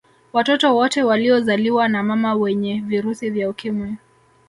[0.33, 3.95] Watoto wote waliozaliwa na mama wenye virusi vya Ukimwi